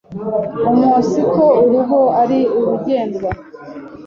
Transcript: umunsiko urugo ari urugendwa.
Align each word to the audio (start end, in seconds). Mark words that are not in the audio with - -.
umunsiko 0.71 1.43
urugo 1.63 1.99
ari 2.21 2.39
urugendwa. 2.59 3.29